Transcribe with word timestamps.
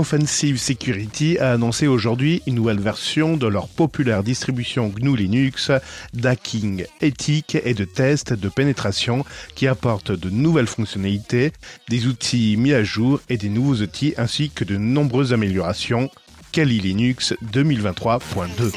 Offensive 0.00 0.56
Security 0.56 1.36
a 1.36 1.52
annoncé 1.52 1.86
aujourd'hui 1.86 2.42
une 2.46 2.54
nouvelle 2.54 2.80
version 2.80 3.36
de 3.36 3.46
leur 3.46 3.68
populaire 3.68 4.22
distribution 4.22 4.88
GNU 4.88 5.14
Linux 5.14 5.70
d'hacking 6.14 6.86
éthique 7.02 7.58
et 7.62 7.74
de 7.74 7.84
tests 7.84 8.32
de 8.32 8.48
pénétration 8.48 9.26
qui 9.54 9.66
apporte 9.66 10.10
de 10.10 10.30
nouvelles 10.30 10.68
fonctionnalités, 10.68 11.52
des 11.90 12.06
outils 12.06 12.56
mis 12.56 12.72
à 12.72 12.82
jour 12.82 13.20
et 13.28 13.36
des 13.36 13.50
nouveaux 13.50 13.74
outils 13.74 14.14
ainsi 14.16 14.48
que 14.48 14.64
de 14.64 14.78
nombreuses 14.78 15.34
améliorations. 15.34 16.08
Kali 16.50 16.80
Linux 16.80 17.34
2023.2 17.52 18.72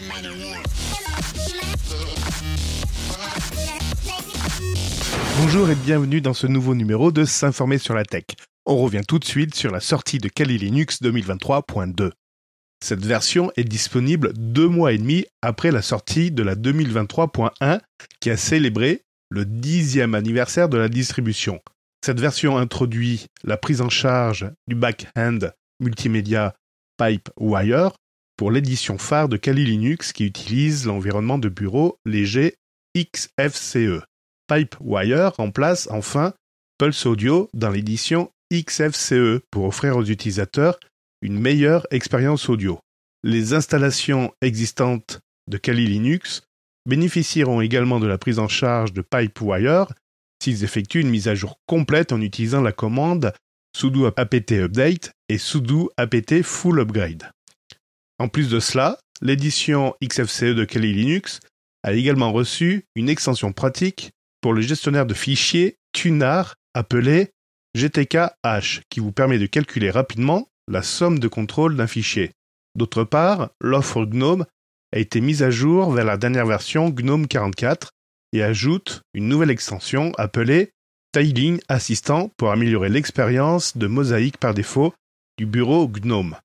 Bonjour 5.39 5.69
et 5.69 5.75
bienvenue 5.75 6.19
dans 6.19 6.33
ce 6.33 6.47
nouveau 6.47 6.75
numéro 6.75 7.13
de 7.13 7.23
S'informer 7.23 7.77
sur 7.77 7.93
la 7.93 8.03
tech. 8.03 8.25
On 8.65 8.77
revient 8.77 9.01
tout 9.05 9.19
de 9.19 9.25
suite 9.25 9.55
sur 9.55 9.71
la 9.71 9.81
sortie 9.81 10.19
de 10.19 10.29
Kali 10.29 10.57
Linux 10.57 11.01
2023.2. 11.01 12.11
Cette 12.81 13.05
version 13.05 13.51
est 13.57 13.65
disponible 13.65 14.31
deux 14.35 14.69
mois 14.69 14.93
et 14.93 14.97
demi 14.97 15.25
après 15.41 15.71
la 15.71 15.81
sortie 15.81 16.31
de 16.31 16.43
la 16.43 16.55
2023.1 16.55 17.81
qui 18.21 18.29
a 18.29 18.37
célébré 18.37 19.01
le 19.29 19.45
dixième 19.45 20.15
anniversaire 20.15 20.69
de 20.69 20.77
la 20.77 20.87
distribution. 20.87 21.59
Cette 22.05 22.21
version 22.21 22.57
introduit 22.57 23.27
la 23.43 23.57
prise 23.57 23.81
en 23.81 23.89
charge 23.89 24.49
du 24.67 24.75
back-end 24.75 25.39
multimédia 25.81 26.55
PipeWire 26.97 27.91
pour 28.37 28.51
l'édition 28.51 28.97
phare 28.97 29.27
de 29.27 29.37
Kali 29.37 29.65
Linux 29.65 30.13
qui 30.13 30.25
utilise 30.25 30.85
l'environnement 30.85 31.37
de 31.37 31.49
bureau 31.49 31.97
léger 32.05 32.55
XFCE. 32.97 34.03
PipeWire 34.47 35.33
remplace 35.35 35.89
enfin 35.91 36.33
Pulse 36.77 37.05
Audio 37.05 37.49
dans 37.53 37.69
l'édition 37.69 38.29
XFCE 38.61 39.41
pour 39.49 39.65
offrir 39.65 39.97
aux 39.97 40.03
utilisateurs 40.03 40.79
une 41.21 41.39
meilleure 41.39 41.87
expérience 41.89 42.49
audio. 42.49 42.79
Les 43.23 43.53
installations 43.53 44.31
existantes 44.41 45.21
de 45.49 45.57
Kali 45.57 45.87
Linux 45.87 46.43
bénéficieront 46.87 47.61
également 47.61 47.99
de 47.99 48.07
la 48.07 48.17
prise 48.17 48.39
en 48.39 48.47
charge 48.47 48.93
de 48.93 49.01
Pipewire 49.01 49.87
s'ils 50.41 50.63
effectuent 50.63 51.01
une 51.01 51.09
mise 51.09 51.27
à 51.27 51.35
jour 51.35 51.55
complète 51.65 52.11
en 52.11 52.21
utilisant 52.21 52.61
la 52.61 52.73
commande 52.73 53.33
sudo 53.75 54.05
apt 54.05 54.51
update 54.51 55.11
et 55.29 55.37
sudo 55.37 55.91
apt 55.97 56.43
full 56.43 56.79
upgrade. 56.79 57.31
En 58.19 58.27
plus 58.27 58.49
de 58.49 58.59
cela, 58.59 58.99
l'édition 59.21 59.95
XFCE 60.03 60.53
de 60.53 60.65
Kali 60.65 60.93
Linux 60.93 61.39
a 61.83 61.93
également 61.93 62.31
reçu 62.31 62.85
une 62.95 63.09
extension 63.09 63.51
pratique 63.51 64.11
pour 64.41 64.53
le 64.53 64.61
gestionnaire 64.61 65.05
de 65.05 65.13
fichiers 65.13 65.77
Tunar 65.93 66.55
appelé 66.73 67.31
GTK-H 67.75 68.81
qui 68.89 68.99
vous 68.99 69.11
permet 69.11 69.39
de 69.39 69.45
calculer 69.45 69.89
rapidement 69.89 70.47
la 70.69 70.83
somme 70.83 71.19
de 71.19 71.27
contrôle 71.27 71.75
d'un 71.75 71.87
fichier. 71.87 72.31
D'autre 72.75 73.03
part, 73.03 73.49
l'offre 73.59 74.05
GNOME 74.05 74.45
a 74.93 74.99
été 74.99 75.21
mise 75.21 75.43
à 75.43 75.49
jour 75.49 75.91
vers 75.91 76.05
la 76.05 76.17
dernière 76.17 76.45
version 76.45 76.89
GNOME 76.89 77.27
44 77.27 77.91
et 78.33 78.43
ajoute 78.43 79.01
une 79.13 79.27
nouvelle 79.27 79.49
extension 79.49 80.11
appelée 80.17 80.71
Tiling 81.13 81.59
Assistant 81.67 82.31
pour 82.37 82.51
améliorer 82.51 82.89
l'expérience 82.89 83.77
de 83.77 83.87
mosaïque 83.87 84.37
par 84.37 84.53
défaut 84.53 84.93
du 85.37 85.45
bureau 85.45 85.87
GNOME. 85.87 86.35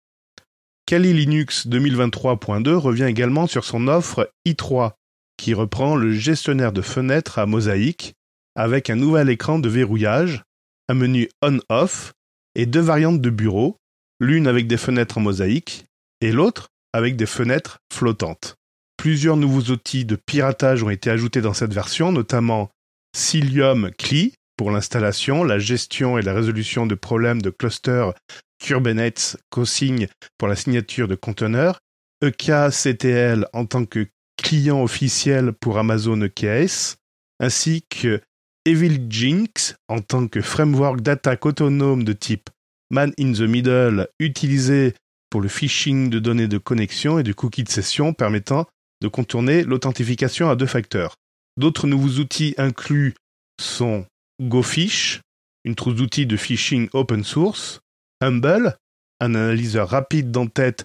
Kali 0.87 1.13
Linux 1.13 1.67
2023.2 1.67 2.71
revient 2.75 3.05
également 3.05 3.47
sur 3.47 3.65
son 3.65 3.89
offre 3.89 4.31
i3 4.47 4.93
qui 5.37 5.55
reprend 5.55 5.97
le 5.97 6.13
gestionnaire 6.13 6.73
de 6.73 6.83
fenêtres 6.83 7.39
à 7.39 7.47
mosaïque 7.47 8.15
avec 8.55 8.91
un 8.91 8.97
nouvel 8.97 9.29
écran 9.29 9.59
de 9.59 9.69
verrouillage 9.69 10.43
un 10.89 10.95
menu 10.95 11.29
on-off 11.43 12.13
et 12.55 12.67
deux 12.67 12.81
variantes 12.81 13.21
de 13.21 13.31
bureau, 13.31 13.77
l'une 14.21 14.47
avec 14.47 14.67
des 14.67 14.77
fenêtres 14.77 15.19
en 15.19 15.21
mosaïque 15.21 15.87
et 16.21 16.33
l'autre 16.33 16.69
avec 16.93 17.17
des 17.17 17.27
fenêtres 17.27 17.79
flottantes. 17.93 18.57
Plusieurs 18.97 19.37
nouveaux 19.37 19.71
outils 19.73 20.05
de 20.05 20.17
piratage 20.17 20.83
ont 20.83 20.91
été 20.91 21.11
ajoutés 21.11 21.41
dans 21.41 21.55
cette 21.55 21.73
version, 21.73 22.11
notamment 22.11 22.71
Cilium 23.17 23.91
CLI 23.97 24.35
pour 24.57 24.71
l'installation, 24.71 25.45
la 25.45 25.59
gestion 25.59 26.19
et 26.19 26.23
la 26.23 26.35
résolution 26.35 26.87
de 26.87 26.97
problèmes 26.97 27.41
de 27.41 27.51
cluster 27.51 28.11
Kubernetes 28.59 29.37
Cosigne 29.51 30.09
pour 30.37 30.49
la 30.49 30.57
signature 30.57 31.07
de 31.07 31.15
conteneurs, 31.15 31.79
EKCTL 32.25 33.47
en 33.53 33.67
tant 33.67 33.85
que 33.85 34.09
client 34.37 34.83
officiel 34.83 35.53
pour 35.53 35.79
Amazon 35.79 36.21
EKS, 36.21 36.97
ainsi 37.39 37.85
que 37.89 38.21
Evil 38.69 39.07
Jinx 39.09 39.77
en 39.89 40.03
tant 40.03 40.29
que 40.29 40.43
framework 40.43 41.01
d'attaque 41.01 41.47
autonome 41.47 42.05
de 42.05 42.13
type 42.13 42.51
Man 42.91 43.15
in 43.19 43.33
the 43.33 43.41
Middle 43.41 44.09
utilisé 44.19 44.93
pour 45.31 45.41
le 45.41 45.49
phishing 45.49 46.11
de 46.11 46.19
données 46.19 46.49
de 46.49 46.59
connexion 46.59 47.19
et 47.19 47.23
de 47.23 47.33
cookies 47.33 47.65
de 47.65 47.71
session 47.71 48.13
permettant 48.13 48.67
de 49.01 49.09
contourner 49.09 49.65
l'authentification 49.65 50.51
à 50.51 50.55
deux 50.55 50.67
facteurs. 50.67 51.15
D'autres 51.57 51.87
nouveaux 51.87 52.21
outils 52.21 52.55
inclus 52.59 53.15
sont 53.59 54.05
GoFish, 54.39 55.23
une 55.65 55.75
trousse 55.75 55.95
d'outils 55.95 56.27
de 56.27 56.37
phishing 56.37 56.91
open 56.93 57.25
source, 57.25 57.81
Humble, 58.21 58.77
un 59.21 59.35
analyseur 59.35 59.89
rapide 59.89 60.31
d'entête 60.31 60.85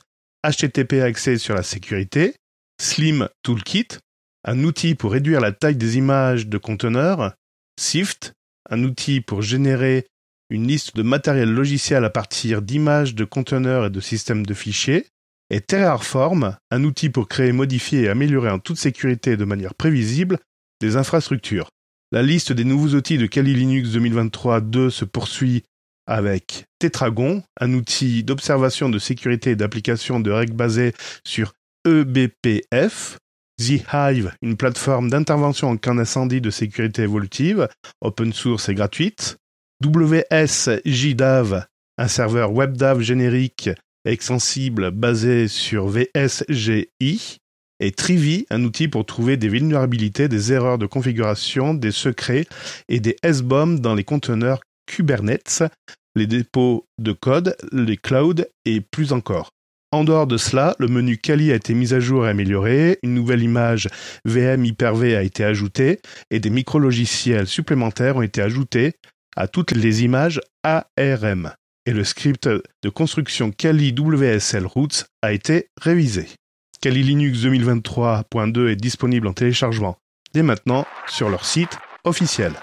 HTTP 0.49 1.01
axé 1.01 1.37
sur 1.37 1.53
la 1.53 1.63
sécurité, 1.63 2.33
Slim 2.81 3.27
Toolkit, 3.41 3.99
un 4.45 4.63
outil 4.63 4.95
pour 4.95 5.11
réduire 5.11 5.41
la 5.41 5.51
taille 5.51 5.75
des 5.75 5.97
images 5.97 6.47
de 6.47 6.57
conteneurs, 6.57 7.33
Sift, 7.79 8.33
un 8.69 8.83
outil 8.83 9.21
pour 9.21 9.41
générer 9.41 10.07
une 10.49 10.67
liste 10.67 10.95
de 10.95 11.03
matériel 11.03 11.51
logiciel 11.51 12.05
à 12.05 12.09
partir 12.09 12.61
d'images 12.61 13.15
de 13.15 13.25
conteneurs 13.25 13.85
et 13.85 13.89
de 13.89 13.99
systèmes 13.99 14.45
de 14.45 14.53
fichiers, 14.53 15.07
et 15.49 15.61
Terraform, 15.61 16.55
un 16.71 16.83
outil 16.83 17.09
pour 17.09 17.27
créer, 17.27 17.51
modifier 17.51 18.03
et 18.03 18.09
améliorer 18.09 18.49
en 18.49 18.59
toute 18.59 18.77
sécurité 18.77 19.31
et 19.31 19.37
de 19.37 19.45
manière 19.45 19.75
prévisible 19.75 20.39
des 20.81 20.95
infrastructures. 20.95 21.69
La 22.11 22.21
liste 22.21 22.51
des 22.51 22.63
nouveaux 22.63 22.95
outils 22.95 23.17
de 23.17 23.25
Kali 23.25 23.53
Linux 23.53 23.89
2023-2 23.89 24.89
se 24.89 25.05
poursuit 25.05 25.63
avec 26.05 26.65
Tetragon, 26.79 27.43
un 27.59 27.73
outil 27.73 28.23
d'observation 28.23 28.89
de 28.89 28.99
sécurité 28.99 29.51
et 29.51 29.55
d'application 29.55 30.19
de 30.19 30.31
règles 30.31 30.53
basées 30.53 30.93
sur 31.25 31.53
eBPF, 31.85 33.17
The 33.59 33.83
Hive, 33.93 34.33
une 34.41 34.57
plateforme 34.57 35.09
d'intervention 35.09 35.69
en 35.69 35.77
cas 35.77 35.93
d'incendie 35.93 36.41
de 36.41 36.49
sécurité 36.49 37.03
évolutive, 37.03 37.67
open 38.01 38.33
source 38.33 38.69
et 38.69 38.73
gratuite. 38.73 39.37
WSJDAV, 39.83 41.65
un 41.97 42.07
serveur 42.07 42.51
WebDAV 42.51 43.01
générique 43.01 43.69
et 44.05 44.11
extensible 44.11 44.91
basé 44.91 45.47
sur 45.47 45.87
VSGI. 45.87 47.37
Et 47.79 47.91
Trivi, 47.91 48.45
un 48.49 48.63
outil 48.63 48.87
pour 48.87 49.05
trouver 49.05 49.35
des 49.35 49.49
vulnérabilités, 49.49 50.27
des 50.27 50.53
erreurs 50.53 50.77
de 50.77 50.85
configuration, 50.85 51.73
des 51.73 51.91
secrets 51.91 52.45
et 52.87 52.99
des 52.99 53.17
S-bombs 53.23 53.79
dans 53.79 53.93
les 53.93 54.03
conteneurs 54.03 54.61
Kubernetes, 54.85 55.63
les 56.15 56.27
dépôts 56.27 56.85
de 56.99 57.11
code, 57.11 57.57
les 57.71 57.97
clouds 57.97 58.45
et 58.65 58.81
plus 58.81 59.11
encore. 59.11 59.51
En 59.93 60.03
dehors 60.03 60.25
de 60.25 60.37
cela, 60.37 60.75
le 60.79 60.87
menu 60.87 61.17
Kali 61.17 61.51
a 61.51 61.55
été 61.55 61.75
mis 61.75 61.93
à 61.93 61.99
jour 61.99 62.25
et 62.25 62.29
amélioré, 62.31 62.97
une 63.03 63.13
nouvelle 63.13 63.43
image 63.43 63.87
VM 64.25 64.65
Hyper-V 64.65 65.15
a 65.15 65.21
été 65.21 65.43
ajoutée 65.43 65.99
et 66.31 66.39
des 66.39 66.49
micro-logiciels 66.49 67.45
supplémentaires 67.45 68.15
ont 68.15 68.23
été 68.23 68.41
ajoutés 68.41 68.93
à 69.35 69.47
toutes 69.47 69.69
les 69.69 70.03
images 70.03 70.41
ARM. 70.63 71.51
Et 71.85 71.93
le 71.93 72.03
script 72.03 72.49
de 72.49 72.89
construction 72.89 73.51
Kali 73.51 73.93
WSL 73.95 74.65
Roots 74.65 75.05
a 75.21 75.31
été 75.31 75.67
révisé. 75.79 76.25
Kali 76.81 77.03
Linux 77.03 77.41
2023.2 77.45 78.69
est 78.69 78.75
disponible 78.75 79.27
en 79.27 79.33
téléchargement 79.33 79.97
dès 80.33 80.41
maintenant 80.41 80.87
sur 81.05 81.29
leur 81.29 81.45
site 81.45 81.77
officiel. 82.03 82.53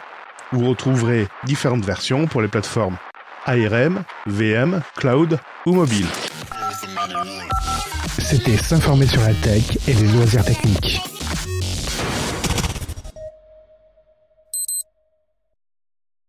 Vous 0.50 0.68
retrouverez 0.68 1.28
différentes 1.44 1.84
versions 1.84 2.26
pour 2.26 2.42
les 2.42 2.48
plateformes 2.48 2.98
ARM, 3.46 4.02
VM, 4.26 4.82
Cloud 4.96 5.38
ou 5.64 5.74
mobile. 5.74 6.06
C'était 8.30 8.56
s'informer 8.58 9.08
sur 9.08 9.22
la 9.22 9.34
tech 9.34 9.76
et 9.88 9.92
les 9.92 10.06
loisirs 10.06 10.44
techniques. 10.44 11.00